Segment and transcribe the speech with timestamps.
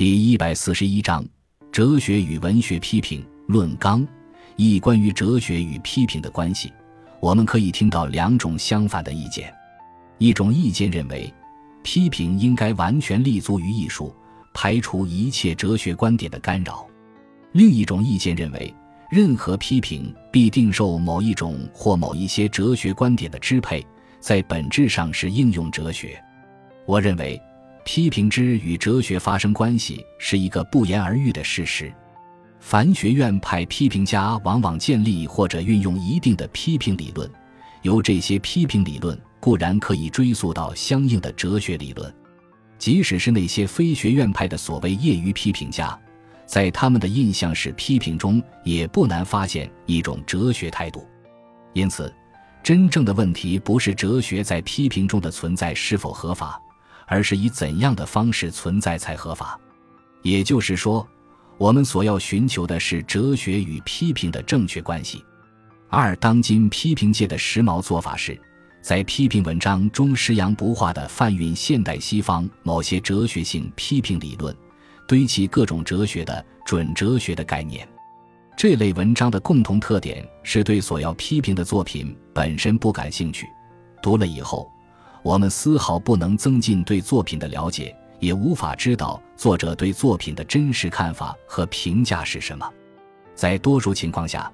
[0.00, 1.22] 第一百四十一章：
[1.70, 4.02] 哲学与文学批评论纲。
[4.56, 6.72] 一、关于哲学与批评的关系，
[7.20, 9.54] 我们可以听到两种相反的意见。
[10.16, 11.30] 一种意见认为，
[11.82, 14.10] 批评应该完全立足于艺术，
[14.54, 16.88] 排除一切哲学观点的干扰；
[17.52, 18.74] 另一种意见认为，
[19.10, 23.86] 任何批评必定受某一种或某一些哲学观点的支配，
[24.18, 26.18] 在本质上是应用哲学。
[26.86, 27.38] 我认为，
[27.84, 31.92] 批评之与哲学发生关系是一个不言而喻的事实。
[32.60, 37.28] 凡学院派批评家往往建立或者运用一定的批评理论，
[37.82, 42.14] 由这些批评理论固然可以追溯到相应的哲学理论，
[42.78, 45.98] 即使是那些非学院派的所谓业余批评家，
[46.44, 51.06] 在他们的印象式批评中也不难发现一种哲学态度。
[51.72, 52.14] 因此，
[52.62, 56.60] 真正的问题不是哲学在批评中的存在是否合法，
[57.10, 59.60] 而是以怎样的方式存在才合法。
[60.22, 61.06] 也就是说。
[61.58, 65.22] 我们所要寻求的是哲学与批评的正确关系。
[65.90, 68.40] 二，当今批评界的时髦做法是，
[68.80, 74.56] 在批评文章中实扬不化的泛运现代西方某些哲学性批评理论，
[75.06, 77.86] 堆砌各种哲学的准哲学的概念。
[78.56, 83.46] 这类文章的共同特点是对所要批评的作品本身不感兴趣，
[84.02, 84.66] 读了以后，
[85.22, 87.96] 我们丝毫不能增进对作品的了解。
[88.20, 92.70] 也无法知道作者对作品的真实看法和评价是什么。
[93.34, 94.52] 在多数情况下，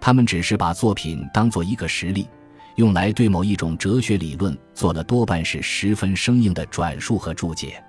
[0.00, 2.28] 他们只是把作品当做一个实例，
[2.76, 7.82] 用来对某一种哲学理论做了多半是十分生硬的转述和注解。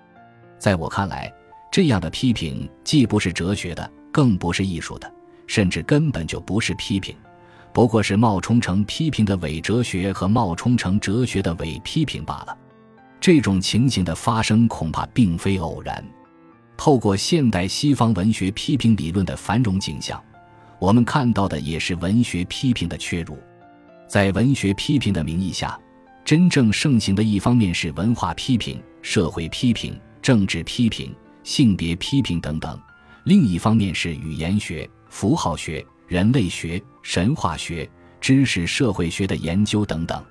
[0.58, 1.32] 在我看来，
[1.72, 5.14] 这样的批评既不是哲学的，更不是艺术的，
[5.46, 7.16] 甚至根本就不是批评，
[7.80, 12.58] 不过是冒充成批评的伪哲学和冒充成哲学的伪批评罢了。
[13.22, 16.06] 这种情形的发生恐怕并非偶然。
[16.76, 20.22] 透过现代西方文学批评理论的繁荣景象，
[20.78, 23.38] 我们看到的也是文学批评的缺辱。
[24.10, 25.80] 在文学批评的名义下，
[26.26, 31.16] 真正盛行的一方面是文化批评、社会批评、政治批评、
[31.46, 32.78] 性别批评等等；
[33.24, 37.88] 另一方面是语言学、符号学、人类学、神话学、
[38.20, 40.26] 知识社会学的研究等等。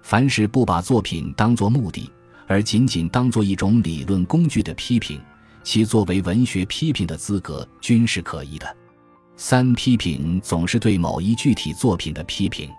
[0.00, 2.08] 凡是不把作品当作目的，
[2.46, 5.20] 而仅仅当做一种理论工具的批评，
[5.64, 8.76] 其作为文学批评的资格均是可疑的。
[9.36, 12.70] 三批评总是对某一具体作品的批评，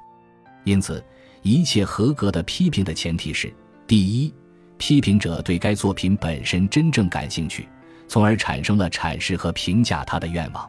[0.64, 1.04] 因此，
[1.42, 3.54] 一切合格的批评的前提是：
[3.86, 4.34] 第一，
[4.78, 7.68] 批评者对该作品本身真正感兴趣，
[8.08, 10.66] 从而产生了阐释和评价它的愿望；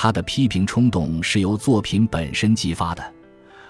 [0.00, 3.02] 他的批评冲动是由作品本身激发的，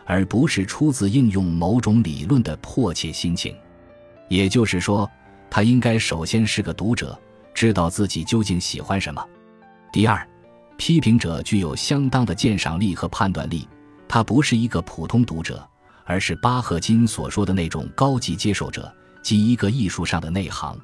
[0.04, 3.56] 而不是出自应用某种理论的迫切心情。
[4.28, 5.10] 也就是说，
[5.48, 7.18] 他应该首先是个读者，
[7.54, 9.26] 知道自己究竟喜欢什么。
[9.90, 10.28] 第二，
[10.76, 13.66] 批评者具有相当的鉴赏力和判断力，
[14.06, 15.66] 他不是一个普通读者，
[16.04, 20.78] 而是巴赫金所说的那种高级接受者，即一个艺术上的内行。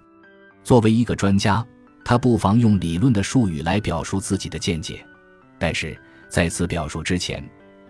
[0.63, 1.63] 作为一个专家，
[2.03, 5.05] 他不妨用理论的术语来表述自己的见解，
[5.59, 5.97] 但是
[6.29, 7.43] 在此表述之前，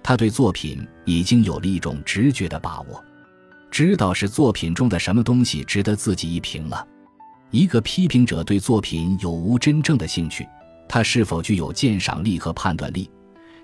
[0.03, 3.03] 他对作品已经有了一种直觉的把握。
[3.71, 6.87] 知道是作品中的什么东西值得自己一评了。
[7.51, 10.47] 一个批评者对作品有无真正的兴趣，
[10.89, 13.11] 他是否具有鉴赏力和判断力，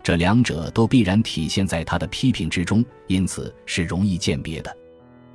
[0.03, 4.77] 这两者都必然体现在他的批评之中，因此是容易鉴别的。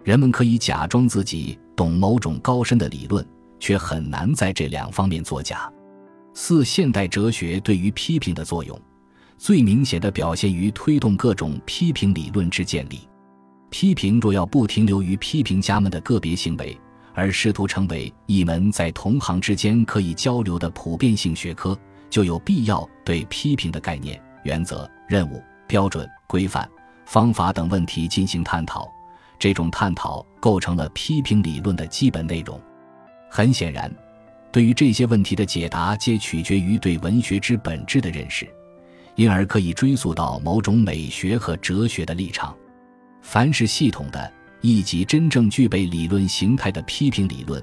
[0.03, 3.25] 人们可以假装自己懂某种高深的理论，
[3.59, 5.71] 却很难在这两方面作假。
[6.38, 8.78] 四、现代哲学对于批评的作用，
[9.38, 13.07] 最明显的表现于推动各种批评理论之建立。
[13.69, 16.78] 批评若要不停留于批评家们的个别行为，
[17.13, 21.75] 而试图成为一门在同行之间可以交流的普遍性学科，
[22.09, 26.69] 就有必要对批评的概念、原则、任务、标准、规范、
[27.06, 28.85] 方法等问题进行探讨。
[29.40, 32.62] 这种探讨构成了批评理论的基本内容。
[33.29, 33.90] 很显然，
[34.55, 38.47] 对于这些问题的解答，皆取决于对文学之本质的认识，
[39.16, 42.55] 因而可以追溯到某种美学和哲学的立场。
[43.22, 44.31] 凡是系统的、
[44.61, 47.61] 以及真正具备理论形态的批评理论，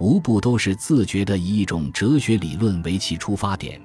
[0.00, 3.80] 无不都是自觉地以一种哲学理论为其出发点，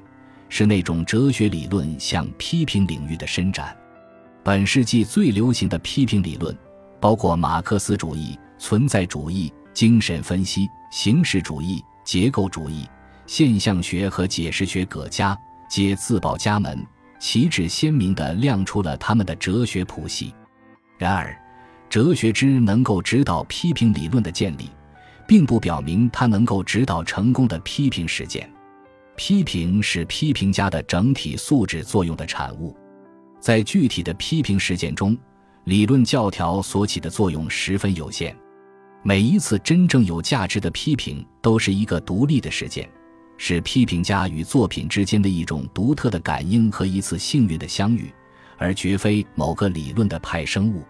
[0.49, 3.77] 是那种哲学理论向批评领域的伸展。
[4.41, 6.57] 本世纪最流行的批评理论，
[6.99, 12.87] 包括马克思主义、存在主义、精神分析、形式主义、结构主义、
[13.25, 15.37] 现象学和解释学，各家
[15.69, 16.85] 皆自报家门，
[17.19, 20.33] 旗帜鲜明地亮出了他们的哲学谱系。
[20.97, 21.35] 然而，
[21.89, 24.69] 哲学之能够指导批评理论的建立，
[25.27, 28.49] 并不表明它能够指导成功的批评实践。
[29.15, 32.75] 批评是批评家的整体素质作用的产物，
[33.39, 35.15] 在具体的批评实践中，
[35.65, 38.35] 理论教条所起的作用十分有限。
[39.05, 42.89] 每一次真正有价值的批评都是一个独立的事件，
[43.35, 48.09] 是批评家与作品之间的一种独特的感应和一次幸运的相遇，
[48.57, 50.85] 而绝非某个理论的派生物。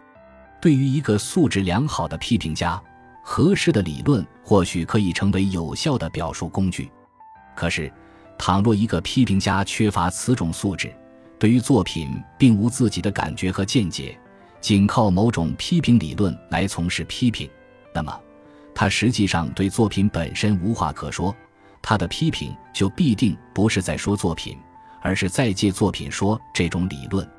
[0.61, 2.79] 对于一个素质良好的批评家，
[3.23, 6.91] 合适的理论或许可以成为有效的表述工具。
[7.55, 7.91] 可是，
[8.37, 10.93] 倘若一个批评家缺乏此种素质，
[11.39, 14.15] 对于作品并无自己的感觉和见解，
[14.61, 17.49] 仅靠某种批评理论来从事批评，
[17.93, 18.19] 那么，
[18.73, 21.35] 他实际上对作品本身无话可说。
[21.81, 24.57] 他的批评就必定不是在说作品，
[25.01, 27.29] 而是在借作品说这种理论。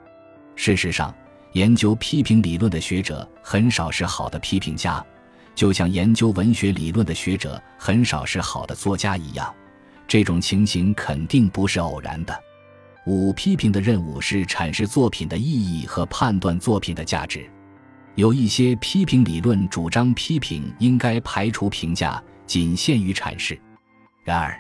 [0.55, 1.13] 事实上，
[1.53, 5.05] 研究批评理论的学者很少是好的批评家，
[5.55, 9.53] 就像研究文学理论的学者很少是好的作家一样。
[10.07, 12.39] 这种情形肯定不是偶然的。
[13.07, 17.51] 五批评的任务是阐释作品的意义和判断作品的价值。
[18.17, 23.61] 有一些批评理论主张批评应该排除评价，仅限于阐释。
[24.23, 24.57] 然而，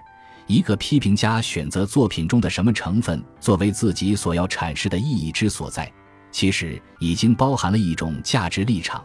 [0.46, 5.90] 一个批评家选择作品中的什么成分作为自己所要阐释的意义之所在，
[6.32, 9.04] 其实已经包含了一种价值立场。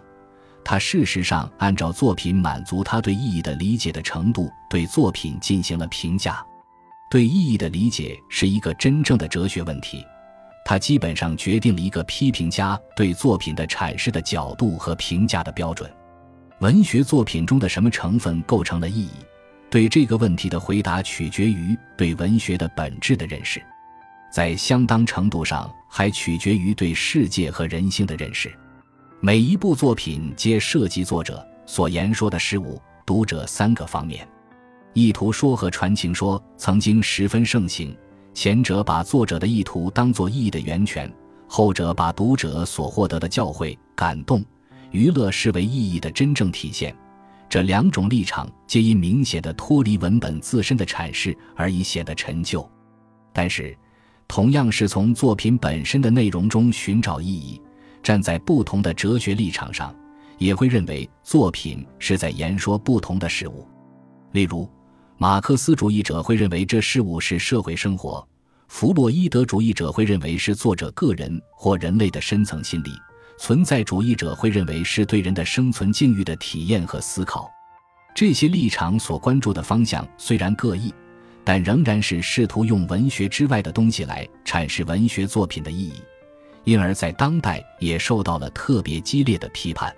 [0.66, 6.44] 他事实上按照作品满足他对意义的理解的程度，对作品进行了评价。
[7.10, 10.04] 对意义的理解是一个真正的哲学问题，
[10.66, 15.90] 它基本上决定了一个批评家对作品的阐释的角度和评价的标准。
[16.60, 19.12] 文学作品中的什么成分构成了意义？
[19.70, 23.62] 对这个问题的回答取决于对文学的本质的认识，
[24.32, 28.52] 在相当程度上还取决于对世界和人性的认识。
[29.22, 34.28] 每一部作品皆涉及作者所言说的事物、读者三个方面。
[34.94, 37.96] 意图说和传情说曾经十分盛行，
[38.40, 41.14] 前者把作者的意图当作意义的源泉，
[41.46, 44.42] 后者把读者所获得的教诲、感动、
[44.92, 46.96] 娱乐视为意义的真正体现。
[47.50, 52.66] 这两种立场皆因明显的脱离文本自身的阐释而已显得陈旧。
[53.34, 53.78] 但是，
[54.26, 57.62] 同样是从作品本身的内容中寻找意义。
[58.02, 59.94] 站在不同的哲学立场上，
[60.38, 63.68] 也会认为作品是在言说不同的事物。
[64.32, 64.66] 例如，
[65.22, 68.26] 马克思主义者会认为这事物是社会生活；
[68.70, 72.92] 弗洛伊德主义者会认为是作者个人或人类的深层心理；
[73.38, 77.52] 存在主义者会认为是对人的生存境遇的体验和思考。
[78.16, 80.94] 这些立场所关注的方向虽然各异，
[81.44, 85.96] 但仍然是试图用文学之外的东西来阐释文学作品的意义。
[86.64, 89.94] 因而，在当代也受到了特别激烈的批判。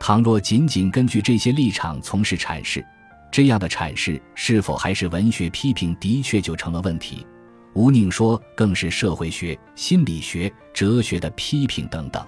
[0.00, 2.84] 倘若仅仅根据这些立场从事阐释，
[3.30, 7.26] 这样的阐释是否还是文学批评，的确就成了问题。
[7.74, 12.26] 吴宁说，更是社会学、心理学、哲学的批评等等。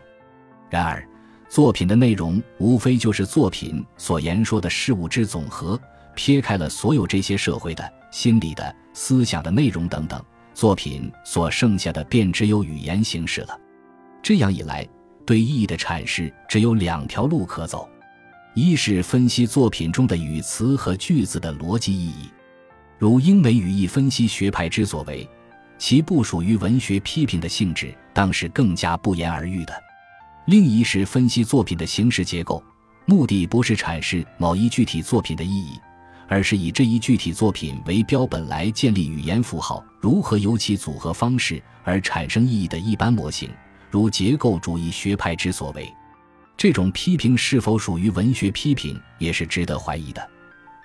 [0.68, 1.04] 然而，
[1.48, 5.80] 作品的内容无非就是作品所言说的事物之总和，
[6.14, 10.22] 撇开了所有这些社会的、心理的、思想的内容等等，
[10.54, 13.58] 作品所剩下的便只有语言形式了。
[14.22, 14.86] 这样一来，
[15.26, 17.88] 对意义的阐释只有两条路可走：
[18.54, 22.28] 一是分析作品中的语词和句子的逻辑意义，
[22.98, 25.28] 如英美语义分析学派之所为，
[25.78, 29.72] 其不属于文学批评的性质，当是更加不言而喻的；
[30.46, 32.60] 另一是分析作品的形式结构，
[33.06, 35.78] 目的不是阐释某一具体作品的意义，
[36.26, 43.48] 而是以这一具体作品为标本来建立语言符号如何由其组合方式而产生意义的一般模型。
[43.92, 45.92] 如结构主义学派之所为，
[46.60, 50.28] 这种批评是否属于文学批评，也是值得怀疑的。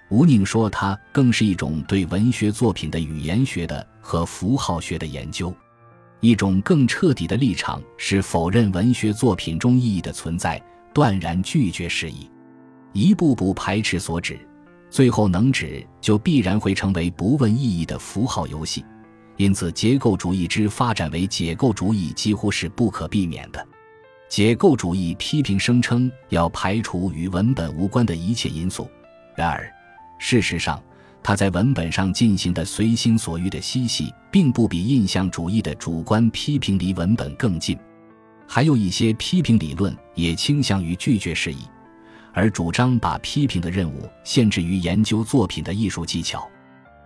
[0.10, 5.54] 吴宁说，它更是一种对文学作品的语言学的和符号学的研究。
[6.22, 10.64] 一种更彻底的立场是否认文学作品中意义的存在，
[10.94, 12.32] 断然拒绝释义，
[12.94, 14.40] 一步步排斥所指，
[14.90, 18.86] 最后能指就必然会成为不问意义的符号游戏。
[19.36, 23.68] 因此，结构主义之发展为解构主义几乎是不可避免的。
[24.28, 28.90] 解构主义批评声称要排除与文本无关的一切因素，
[29.36, 29.72] 然而，
[30.18, 30.82] 事实上，
[31.22, 37.78] 他在文本上进行的随心所欲的嬉戏，并不比印象主义的主观批评离文本更近。
[38.48, 41.60] 还有一些批评理论也倾向于拒绝释义，
[42.34, 46.48] 而主张把批评的任务限制于研究作品的艺术技巧。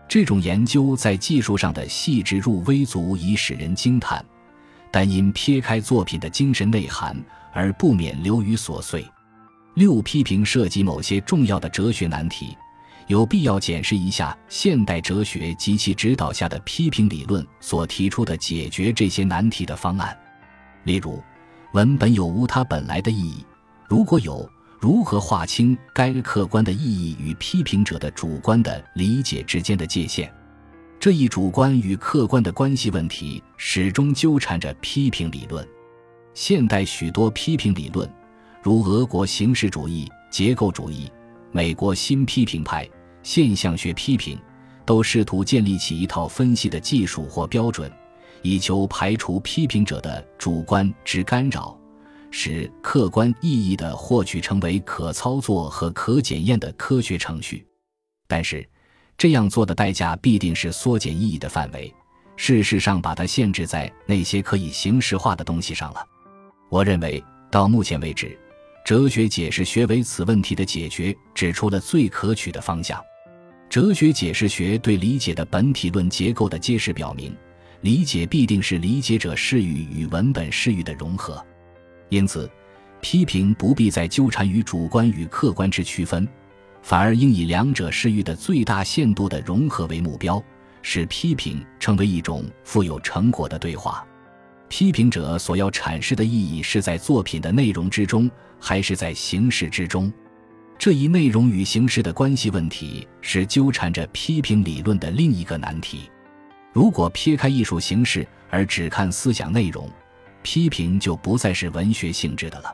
[0.08, 4.26] 这种研究在技术上的细致入微足以使人惊叹，
[4.92, 7.16] 但因撇开作品的精神内涵
[7.54, 9.06] 而不免流于琐碎。
[9.76, 12.58] 六批评涉及某些重要的哲学难题，
[13.08, 20.18] 有必要检视一下现代哲学及其指导下的批评理论所提出的解决这些难题的方案。
[20.84, 21.22] 例如，
[21.74, 23.46] 文本有无它本来的意义？
[23.88, 30.34] 如果有，如何划清该客观的意义与批评者的主观的理解之间的界限？
[31.00, 35.66] 这一主观与客观的关系问题始终纠缠着批评理论。
[36.34, 38.12] 现代许多批评理论，
[38.62, 41.10] 如俄国形式主义、结构主义、
[41.54, 42.86] 美国新批评派、
[43.24, 44.38] 现象学批评，
[44.86, 47.90] 都试图建立起一套分析的技术或标准，
[48.42, 51.80] 以求排除批评者的主观之干扰。
[52.30, 57.66] 使客观意义的获取成为可操作和可检验的科学程序，
[58.28, 58.68] 但是
[59.20, 61.94] 这样做的代价必定是缩减意义的范围，
[62.38, 66.02] 事实上把它限制在那些可以形式化的东西上了。
[66.70, 67.22] 我认为
[67.52, 68.40] 到目前为止，
[68.86, 72.98] 哲学解释学为此问题的解决指出了最可取的方向。
[73.70, 77.36] 哲学解释学对理解的本体论结构的揭示表明，
[77.82, 81.46] 理解必定是理解者视域与文本视域的融合。
[82.08, 82.50] 因此，
[83.02, 86.26] 批评不必再纠缠于主观与客观之区分，
[86.82, 90.44] 反而应以两者视域的最大限度的融合为目标，
[90.82, 94.06] 使批评成为一种富有成果的对话。
[94.68, 100.12] 批评者所要阐释的意义是在作品的内容之中，还是在形式之中？
[100.78, 106.10] 这一内容与形式的关系问题是纠缠着批评理论的另一个难题。
[106.72, 109.90] 如果撇开艺术形式而只看思想内容，
[110.42, 112.74] 批评就不再是文学性质的了。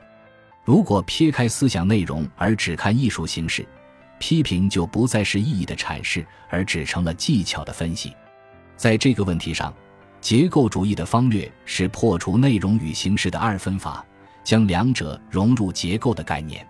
[0.63, 3.65] 如果撇开思想内容而只看艺术形式，
[4.19, 8.13] 批评就不再是意义的阐释，而只成了技巧的分析。
[8.75, 9.73] 在这个问题上，
[10.21, 14.05] 结构主义的方略是破除内容与形式的二分法，
[14.43, 16.65] 将两者融入结构的概念。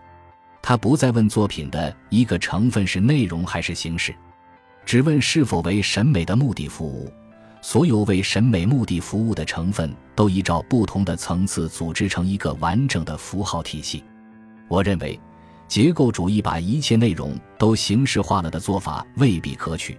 [0.62, 4.14] 他不再问作品的一个成分是内容还是形式，
[4.86, 7.12] 只问是否为审美的目的服务。
[7.62, 14.04] 所有为审美目的服务的成分都依照不同的层次组织成一个完整的符号体系。
[14.68, 15.20] 我认为，
[15.68, 19.98] 结构主义把一切内容都形式化了的做法未必可取，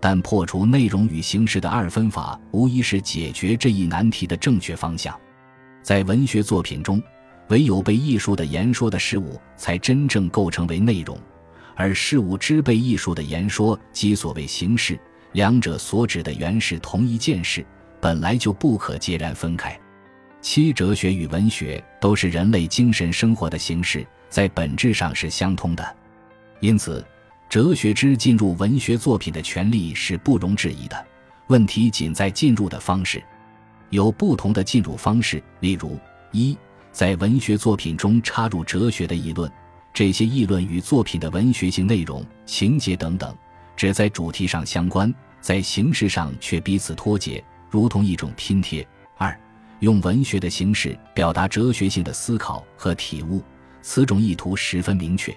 [0.00, 5.18] 但破除内容与形式的二分法无疑是解决这一难题的正确方向。
[5.82, 7.02] 在文学作品中，
[7.48, 11.18] 唯有被艺术的言说的事物才真正构成为内容，
[11.76, 14.98] 而事物之被艺术的言说即所谓形式。
[15.32, 17.64] 两者所指的原是同一件事，
[18.00, 19.78] 本来就不可截然分开。
[20.40, 25.96] 七哲学与文学都是人类精神生活的形式，在本质上是相通的。
[26.58, 27.06] 因此，
[27.48, 31.06] 哲学之进入文学作品的权利是不容置疑的。
[31.46, 33.22] 问题仅在进入的方式，
[33.90, 35.40] 有不同的进入方式。
[35.60, 35.96] 例如，
[36.32, 36.58] 一，
[36.90, 39.48] 在文学作品中插入哲学的议论，
[39.92, 43.32] 这些议论与作品的文学性内容、情节等等。
[43.76, 48.84] 只在主题上相关，在形式上却彼此脱节，如同一种拼贴。
[49.16, 49.38] 二，
[49.78, 53.40] 用文学的形式表达哲学性的思考和体悟，
[53.86, 55.30] 此种意图十分明确，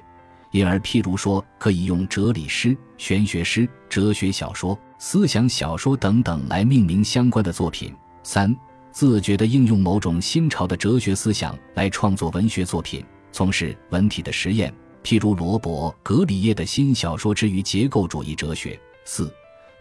[0.51, 7.93] 因而譬如说，可以用哲理诗、玄学诗、哲学小说、思想小说等等来命名相关的作品。
[8.23, 8.55] 三，
[8.89, 14.73] 自觉地应用某种新潮的哲学思想来创作文学作品，从事文体的实验。
[15.03, 18.79] 譬如罗伯·格里耶的新小说之于结构主义哲学。
[19.03, 19.29] 四，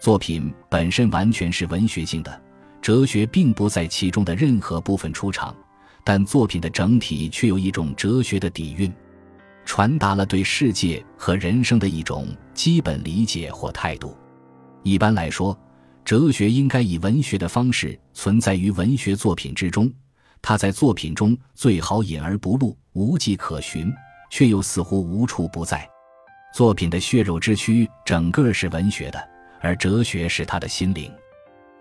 [0.01, 2.43] 作品本身完全是文学性的，
[2.83, 5.57] 哲学并不在其中的任何部分出场，
[6.07, 8.95] 但作品的整体却有一种哲学的底蕴，
[9.65, 14.17] 传达了对世界和人生的一种基本理解或态度。
[14.85, 15.59] 一般来说，
[16.05, 19.93] 哲学应该以文学的方式存在于文学作品之中，
[20.41, 23.93] 它在作品中最好隐而不露，无迹可寻。
[24.29, 25.89] 却又似乎无处不在。
[26.53, 29.29] 作品的血肉之躯整个是文学的，
[29.61, 31.11] 而哲学是他的心灵。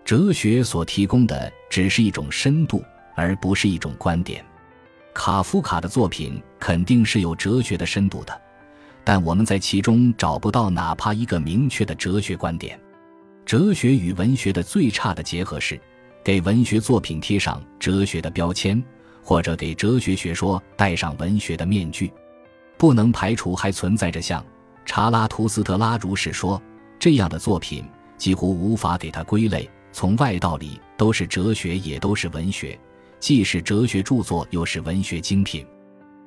[0.04, 2.84] 哲学所提供的只是一种深度，
[3.16, 4.44] 而不是一种观点。
[5.12, 8.40] 卡夫卡的作品肯定是有哲学的深度的，
[9.02, 12.78] 但我们在其中找不到哪怕一个明确的哲学观点。
[13.44, 15.80] 哲学与文学的最差的结合是，
[16.22, 18.82] 给文学作品贴上哲学的标签，
[19.22, 22.12] 或者给哲学学说戴上文学的面具。
[22.76, 24.44] 不能排除还存在着像
[24.84, 26.60] 查拉图斯特拉如是说
[26.98, 27.84] 这样的作品，
[28.18, 29.70] 几乎无法给它归类。
[29.92, 32.78] 从外到里都是哲学，也都是文学，
[33.18, 35.66] 既是哲学著作，又是文学精品。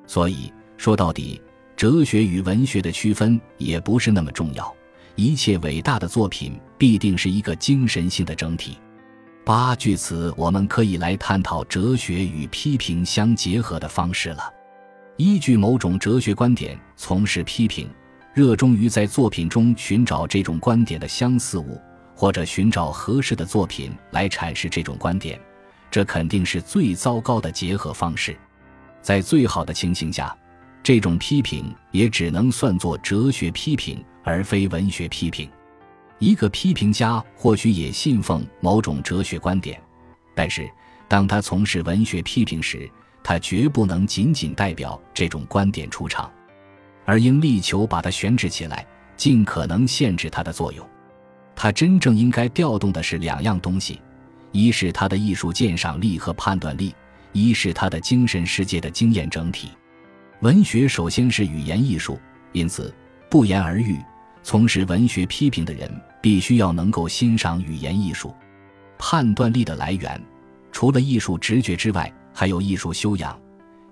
[0.06, 1.40] 所以说到底，
[1.76, 4.74] 哲学与文学的区分也不是那么重要。
[5.16, 8.78] 一切伟大的作品必定是一个精神性的整体。
[9.44, 14.52] 八据此，我们可以来探讨哲学与批评相结合的方式了。
[15.16, 17.88] 依据某种哲学观点从事批评，
[18.32, 21.80] 热衷于在作品中寻找这种观点的相似物，
[22.14, 25.38] 或者寻找合适的作品来阐释这种观点，
[25.90, 28.36] 这肯定是最糟糕的结合方式。
[29.02, 30.36] 在最好的情形下，
[30.82, 35.50] 这种批评也只能算作哲学批评，而非文学批评。
[36.18, 39.80] 一个批评家或许也信奉某种哲学观点，
[40.34, 40.70] 但是
[41.08, 42.88] 当他从事文学批评时，
[43.22, 46.30] 他绝不能仅仅代表这种观点出场，
[47.06, 50.86] 而应力求把它悬置起来，尽可能限制它的作用。
[51.56, 54.00] 他真正应该调动的是两样东西：
[54.52, 56.92] 一是他的艺术鉴赏力和判断力；
[57.32, 59.70] 一是他的精神世界的经验整体。
[60.40, 62.18] 文学首先是语言艺术，
[62.52, 62.94] 因此
[63.28, 63.98] 不言而喻，
[64.42, 65.90] 从事文学批评的人
[66.20, 68.34] 必须要能够欣赏语言艺术。
[68.98, 70.20] 判断力的来源，
[70.72, 72.12] 除了艺术直觉之外。
[72.32, 73.38] 还有艺术修养，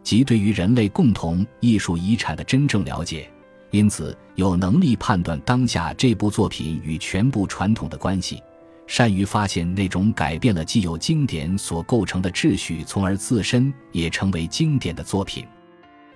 [0.02, 3.28] 即对于人类共同艺术遗产的真正了解，
[3.72, 8.40] 因此有能力判断当下这部作品与全部传统的关系，
[8.88, 15.46] 善于发现那种改变了既有经典所构成的秩序，从而自身也成为经典的作品。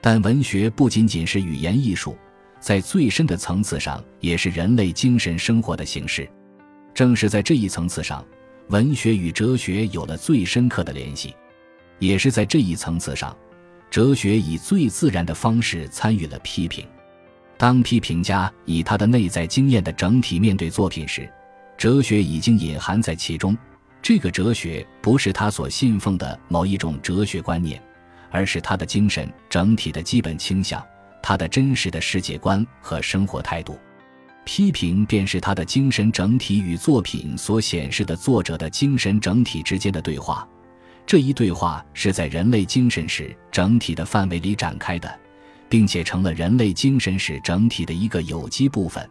[0.00, 2.17] 但文学不仅仅是语言艺术，
[2.59, 6.29] 在最深的层次上也是人类精神生活的形式。
[6.95, 8.25] 正是在这一层次上，
[8.69, 11.37] 文学与哲学有了最深刻的联系。
[11.99, 13.37] 也是在这一层次上，
[13.91, 16.85] 哲学以最自然的方式参与了批评。
[17.59, 21.31] 当批评家以他的内在经验的整体面对作品时，
[21.76, 23.57] 哲学已经隐含在其中。
[24.00, 27.81] 这个哲学不是他所信奉的某一种哲学观念，
[28.31, 30.85] 而是他的精神整体的基本倾向，
[31.23, 33.79] 他的真实的世界观和生活态度。
[34.45, 40.47] 批评便是他的精神整体与作品所显示的作者的精神整体之间的对话。
[41.07, 45.21] 这一对话是在人类精神史整体的范围里展开的，
[45.69, 49.09] 并且成了人类精神史整体的一个有机部分。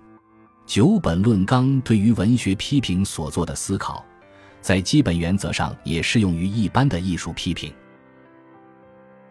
[0.65, 4.05] 九本论纲对于文学批评所做的思考，
[4.61, 7.71] 在基本原则上也适用于一般的艺术批评。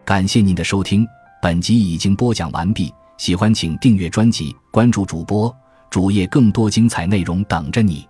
[0.05, 1.05] 感谢您的收听，
[1.41, 2.93] 本集已经播讲完毕。
[3.17, 5.55] 喜欢请订阅专辑，关注主播
[5.89, 8.07] 主页，更多精彩内容等着你。